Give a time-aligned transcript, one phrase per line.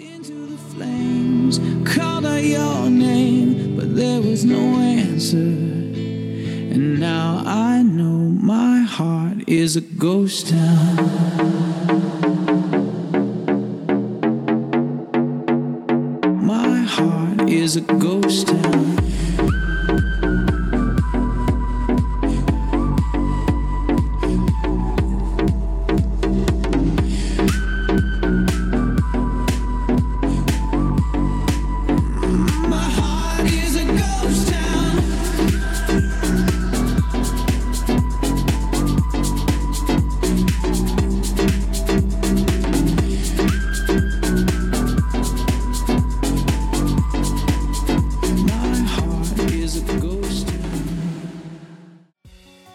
[0.00, 5.36] Into the flames, called out your name, but there was no answer.
[5.36, 10.96] And now I know my heart is a ghost town.
[16.46, 18.89] My heart is a ghost town.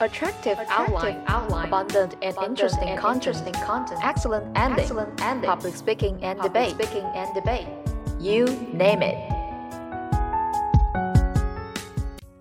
[0.00, 5.22] Attractive, Attractive outline, outline, abundant and abundant interesting and content, interesting content, excellent ending, excellent
[5.22, 7.66] ending, public speaking and public debate, speaking and debate.
[8.24, 9.16] you name it.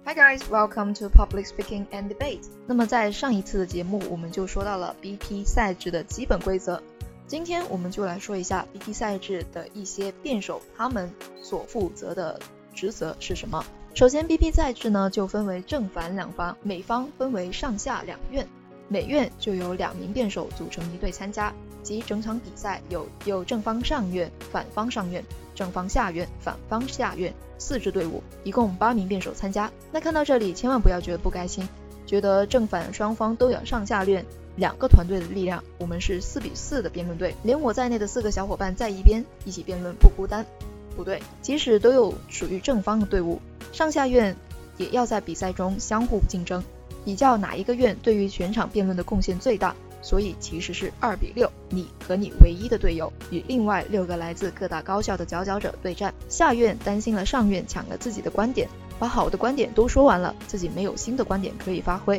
[0.06, 2.48] Hi guys, welcome to Public Speaking and Debate。
[2.66, 6.82] 那么在上一次的节目，我们就说到了 BP 赛制的基本规则。
[7.28, 12.40] 今天我们就来说一下 BP 赛制的一些辩手他们所负责的
[12.74, 13.66] 职责是什么。
[13.99, 18.47] 首先，BP 赛制呢就分为正反两方，每方分为上下两院，
[18.87, 29.69] 每院就有两名辩手组成一队参加，即整场比赛有有正方上院、反方上院、正方下院、反方下院四支队伍，一共八名辩手参加。
[29.91, 31.69] 那看到这里，千万不要觉得不开心，
[32.07, 34.25] 觉得正反双方都有上下院
[34.55, 40.47] 两个团队的力量，我们是四比四的辩论队，连我在内的四个小伙伴在一边一起辩论不孤单。
[40.95, 43.41] 不对，即使都有属于正方的队伍，
[43.73, 44.35] 上下院
[44.77, 46.63] 也要在比赛中相互竞争，
[47.05, 49.75] 比较哪一个院对于全场辩论的贡献最大。
[50.01, 56.15] 所以其实是二比六，你和你唯一的队友与另外六个来自各大高校的佼佼者对战。
[56.29, 58.69] 下院担心了上院抢了自己的观点，
[59.01, 62.17] 把好的观点都说完了，自己没有新的观点可以发挥；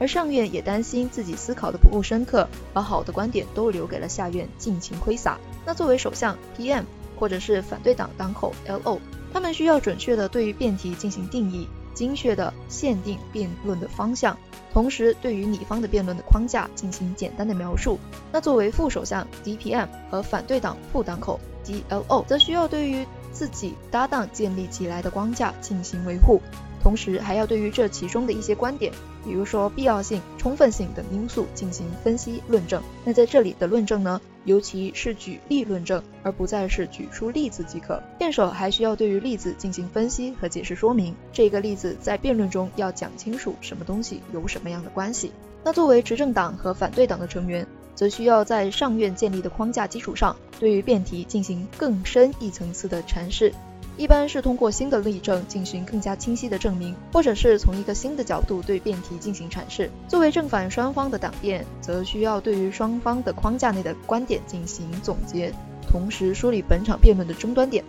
[0.00, 5.38] 而上院也担心自己思考的不够深刻，把好的观点都留给了下院尽情挥洒。
[5.64, 6.82] 那作为首相 PM
[7.16, 8.98] 或者是反对党当口 LO，
[9.32, 14.36] 他们需要准确的对于辩题进行定义，精确的限定辩论的方向。
[14.72, 17.98] 同时，对于你方的辩论的框架进行简单的描述。
[18.32, 26.40] 那作为副首相 DPM 和反对党副党口 DLO，则需要对于自己搭档建立起来的框架进行维护，
[26.82, 28.92] 同时还要对于这其中的一些观点，
[29.24, 32.80] 比如说必要性、充分性等因素进行分析论证。
[33.04, 38.02] 那在这里的论证呢，尤其是举例论证，而不再是举出例子即可。
[38.18, 45.32] 辩手还需要对于例子进行分析和解释说明，这个例子在辩论中要讲清楚什么东西有什么样的关系。
[45.62, 53.52] 那作为执政党和反对党的成员，则需要在上院建立的框架基础上，对于辩题进行更深一层次的阐释。
[54.00, 59.90] 一般是通过新的例证进行更加清晰的证明，或者是从一个新的角度对辩题进行阐释。
[60.08, 65.52] 作为正反双方的党辩，则需要对于双方的框架内的观点进行总结，
[65.86, 67.84] 同时梳理本场辩论的争端点，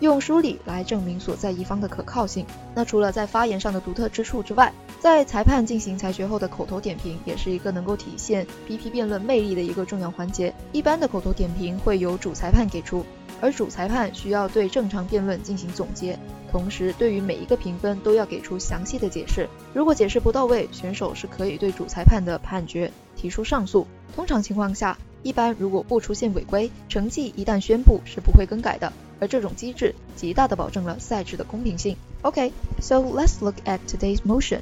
[0.00, 2.44] 用梳理来证明所在一方的可靠性。
[2.74, 10.52] 那除了在发言上的独特之处之外，在裁判进行裁决后的口头点评，也是一个能够体现 BP 辩论魅力的一个重要环节。
[10.72, 13.06] 一般的口头点评会由主裁判给出，
[13.40, 16.18] 而主裁判需要对正常辩论进行总结，
[16.50, 19.48] 同时对于每一个评分都要给出详细的解释。
[19.74, 23.86] 如果解释不到位，选手是可以对主裁判的判决提出上诉。
[24.14, 28.92] 通常情况下，一般如果不出现违规，成绩一旦宣布是不会更改的。
[29.18, 31.96] 而这种机制极大地保证了赛制的公平性。
[32.22, 34.60] Okay, so let's look at today's motion.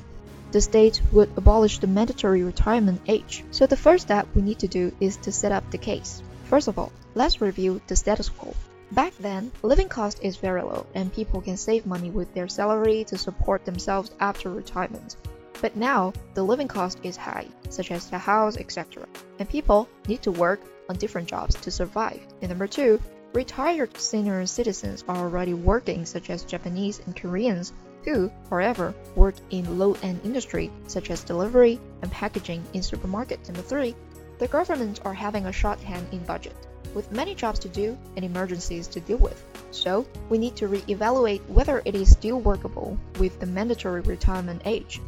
[0.52, 3.42] The state would abolish the mandatory retirement age.
[3.50, 6.20] So the first step we need to do is to set up the case.
[6.44, 8.54] First of all, let's review the status quo.
[8.92, 13.04] Back then, living cost is very low and people can save money with their salary
[13.04, 15.16] to support themselves after retirement.
[15.60, 19.06] But now, the living cost is high, such as the house, etc.
[19.38, 20.60] And people need to work
[20.90, 22.20] on different jobs to survive.
[22.42, 23.00] And number two,
[23.32, 27.72] retired senior citizens are already working, such as Japanese and Koreans,
[28.04, 33.48] who, however, work in low-end industry such as delivery and packaging in supermarkets.
[33.48, 33.94] Number three,
[34.38, 36.56] the government are having a short hand in budget,
[36.94, 39.42] with many jobs to do and emergencies to deal with.
[39.70, 45.00] So, we need to re-evaluate whether it is still workable with the mandatory retirement age.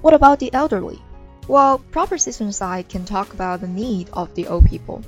[0.00, 1.00] What about the elderly?
[1.48, 5.02] Well, proposition side can talk about the need of the old people,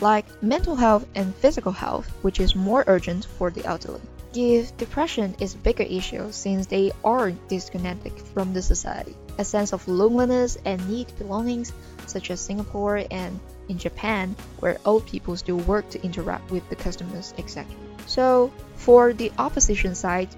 [0.00, 4.00] like mental health and physical health, which is more urgent for the elderly.
[4.34, 9.72] If depression is a bigger issue since they are disconnected from the society, a sense
[9.72, 11.72] of loneliness and need belongings,
[12.06, 13.38] such as Singapore and
[13.68, 17.64] in Japan, where old people still work to interact with the customers, etc.
[18.06, 20.28] So, for the opposition side,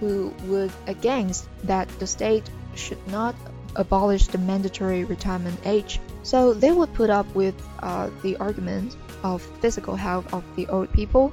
[0.00, 3.34] who would against that the state should not
[3.76, 9.42] abolish the mandatory retirement age, so they would put up with uh, the argument of
[9.60, 11.32] physical health of the old people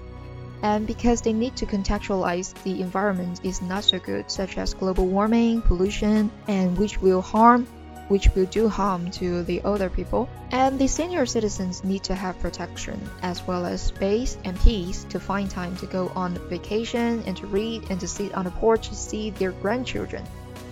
[0.66, 5.06] and because they need to contextualize the environment is not so good, such as global
[5.06, 7.68] warming, pollution, and which will harm
[8.08, 10.30] which will do harm to the older people.
[10.52, 15.20] And the senior citizens need to have protection as well as space and peace to
[15.20, 18.90] find time to go on vacation and to read and to sit on the porch
[18.90, 20.24] to see their grandchildren.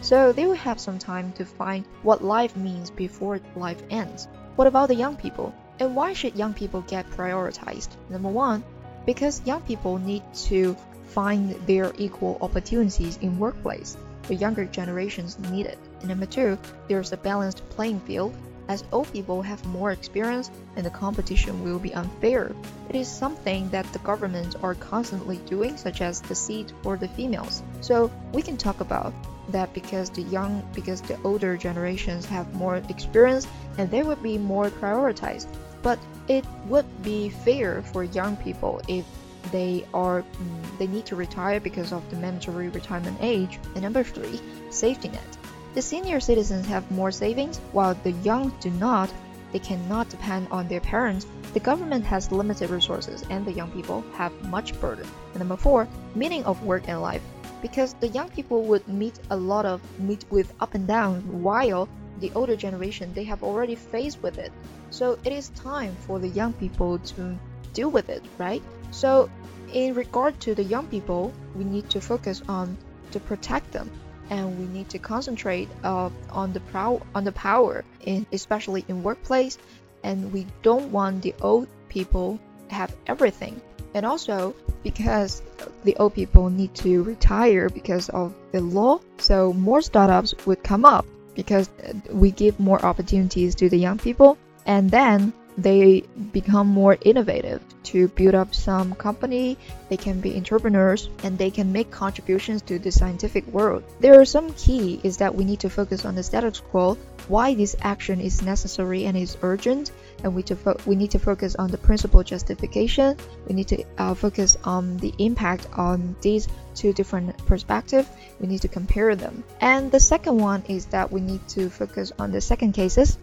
[0.01, 4.27] So they will have some time to find what life means before life ends.
[4.55, 5.53] What about the young people?
[5.79, 7.89] And why should young people get prioritized?
[8.09, 8.63] Number one,
[9.05, 10.75] because young people need to
[11.07, 13.97] find their equal opportunities in workplace.
[14.23, 15.77] The younger generations need it.
[15.99, 16.57] And number two,
[16.87, 18.33] there's a balanced playing field.
[18.69, 22.55] As old people have more experience and the competition will be unfair.
[22.89, 27.09] It is something that the governments are constantly doing, such as the seat for the
[27.09, 27.61] females.
[27.81, 29.13] So we can talk about
[29.49, 33.45] that because the young because the older generations have more experience
[33.77, 35.47] and they will be more prioritized.
[35.83, 39.05] But it would be fair for young people if
[39.51, 43.59] they are mm, they need to retire because of the mandatory retirement age.
[43.75, 44.39] And number three,
[44.71, 45.37] safety net.
[45.73, 49.11] The senior citizens have more savings, while the young do not.
[49.51, 51.27] They cannot depend on their parents.
[51.53, 55.07] The government has limited resources, and the young people have much burden.
[55.33, 57.21] And number four, meaning of work and life.
[57.61, 61.87] Because the young people would meet a lot of meet with up and down, while
[62.19, 64.51] the older generation they have already faced with it.
[64.93, 67.35] So it is time for the young people to
[67.73, 68.61] deal with it, right?
[68.91, 69.27] So
[69.73, 72.77] in regard to the young people, we need to focus on
[73.09, 73.89] to protect them.
[74.29, 79.01] And we need to concentrate uh, on the prow on the power in especially in
[79.01, 79.57] workplace.
[80.03, 82.37] And we don't want the old people
[82.67, 83.59] have everything.
[83.95, 84.53] And also
[84.83, 85.41] because
[85.85, 88.99] the old people need to retire because of the law.
[89.17, 91.67] So more startups would come up because
[92.11, 96.01] we give more opportunities to the young people and then they
[96.31, 99.57] become more innovative to build up some company.
[99.89, 103.83] They can be entrepreneurs and they can make contributions to the scientific world.
[103.99, 107.53] There are some key is that we need to focus on the status quo why
[107.53, 109.91] this action is necessary and is urgent.
[110.23, 113.17] And we, to we need to focus on the principle justification.
[113.47, 118.09] We need to uh, focus on the impact on these two different perspectives
[118.39, 119.43] we need to compare them.
[119.61, 123.17] And the second one is that we need to focus on the second cases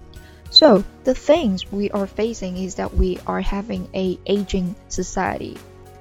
[0.50, 5.56] so the things we are facing is that we are having a aging society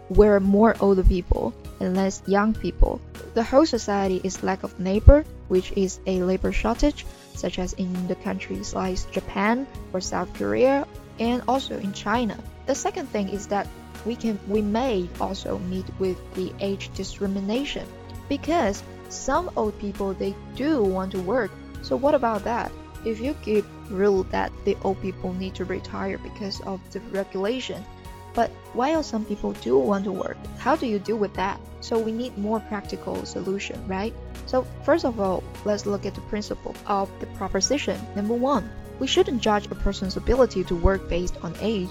[0.10, 3.00] where more older people and less young people.
[3.36, 7.06] The whole society is lack of labor, which is a labor shortage,
[7.36, 10.88] such as in the countries like Japan or South Korea,
[11.19, 12.38] and also in China.
[12.66, 13.68] The second thing is that
[14.06, 17.86] we can we may also meet with the age discrimination
[18.28, 21.52] because some old people they do want to work.
[21.81, 22.72] So what about that?
[23.06, 27.83] If you keep rule that the old people need to retire because of the regulation,
[28.33, 31.59] but while some people do want to work, how do you deal with that?
[31.81, 34.13] So we need more practical solution, right?
[34.45, 38.00] So first of all, let's look at the principle of the proposition.
[38.15, 38.69] Number one,
[39.00, 41.89] we shouldn't judge a person's ability to work based on age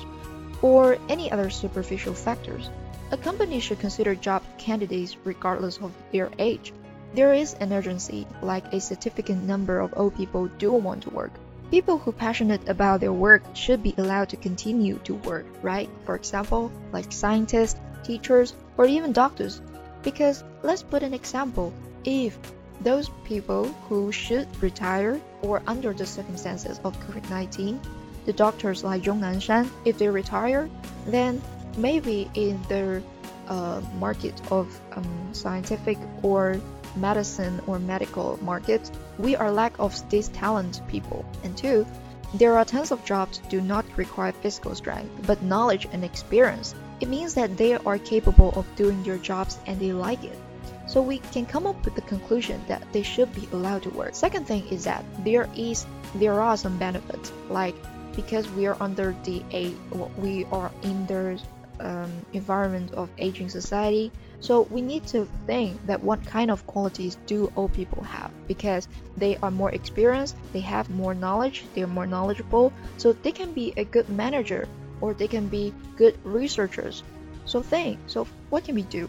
[0.63, 2.71] or any other superficial factors.
[3.11, 6.73] A company should consider job candidates regardless of their age.
[7.15, 11.33] There is an urgency, like a significant number of old people do want to work.
[11.71, 15.89] People who are passionate about their work should be allowed to continue to work, right?
[16.07, 19.61] For example, like scientists, teachers, or even doctors.
[20.03, 21.73] Because let's put an example.
[22.05, 22.39] If
[22.81, 27.79] those people who should retire or under the circumstances of COVID-19,
[28.25, 30.71] the doctors like Zhong Nanshan, if they retire,
[31.07, 31.43] then
[31.77, 33.03] maybe in the
[33.49, 36.61] uh, market of um, scientific or
[37.01, 41.25] medicine or medical market, we are lack of these talent people.
[41.45, 41.87] And two,
[42.35, 46.75] there are tons of jobs do not require physical strength, but knowledge and experience.
[47.01, 50.39] It means that they are capable of doing their jobs and they like it.
[50.87, 54.15] So we can come up with the conclusion that they should be allowed to work.
[54.15, 57.77] Second thing is that there is there are some benefits like
[58.17, 59.71] because we are under the a
[60.17, 61.39] we are in the
[61.81, 67.17] um, environment of aging society so we need to think that what kind of qualities
[67.27, 72.07] do old people have because they are more experienced, they have more knowledge, they're more
[72.07, 74.69] knowledgeable, so they can be a good manager
[75.01, 77.03] or they can be good researchers.
[77.47, 79.09] So think, so what can we do?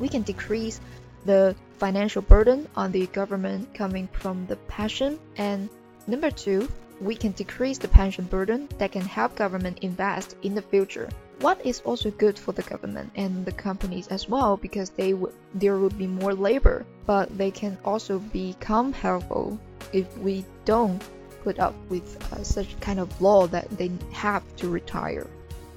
[0.00, 0.80] We can decrease
[1.24, 5.68] the financial burden on the government coming from the pension and
[6.06, 6.68] number 2,
[7.00, 11.08] we can decrease the pension burden that can help government invest in the future.
[11.44, 15.34] What is also good for the government and the companies as well because they would
[15.54, 19.60] there would be more labor, but they can also become helpful
[19.92, 21.04] if we don't
[21.42, 25.26] put up with uh, such kind of law that they have to retire.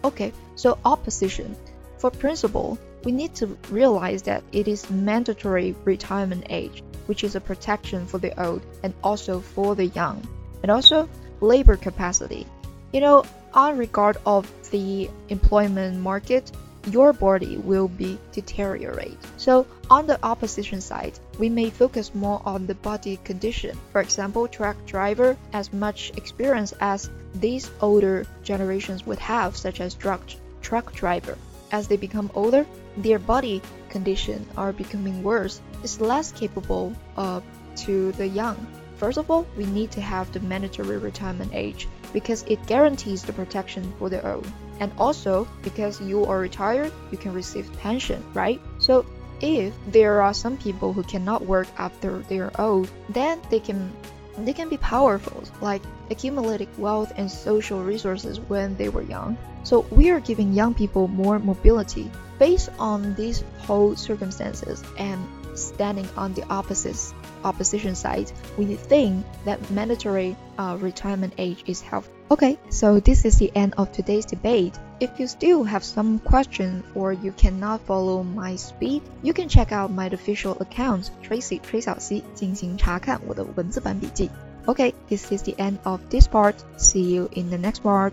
[0.05, 1.53] Okay, so opposition.
[1.97, 7.41] For principle, we need to realize that it is mandatory retirement age, which is a
[7.41, 10.25] protection for the old and also for the young,
[10.63, 11.09] and also
[11.41, 12.47] labor capacity.
[12.93, 13.25] You know,
[13.57, 16.51] on regard of the employment market,
[16.91, 19.17] your body will be deteriorate.
[19.37, 23.75] So on the opposition side, we may focus more on the body condition.
[23.91, 29.95] For example, truck driver as much experience as these older generations would have, such as
[29.95, 30.21] truck
[30.61, 31.37] truck driver.
[31.71, 35.59] As they become older, their body condition are becoming worse.
[35.83, 37.41] It's less capable uh,
[37.77, 38.65] to the young.
[38.97, 43.33] First of all, we need to have the mandatory retirement age because it guarantees the
[43.33, 44.47] protection for the old.
[44.79, 48.61] And also because you are retired, you can receive pension, right?
[48.79, 49.05] So
[49.41, 53.91] if there are some people who cannot work after they're old, then they can
[54.37, 59.35] they can be powerful, like accumulating wealth and social resources when they were young.
[59.63, 65.19] So we are giving young people more mobility based on these whole circumstances and
[65.55, 67.13] standing on the opposites
[67.46, 72.12] opposition side, we think that mandatory uh, retirement age is helpful.
[72.30, 74.72] Okay, so this is the end of today's debate.
[75.00, 79.70] If you still have some question or you cannot follow my speed, you can check
[79.72, 84.30] out my official account Tracy 崔小溪进行查看我的文字版笔记。
[84.64, 86.54] Okay, this is the end of this part.
[86.78, 88.12] See you in the next part.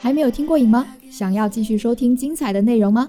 [0.00, 0.84] 还没有听过瘾吗？
[1.10, 3.08] 想要继续收听精彩的内容吗？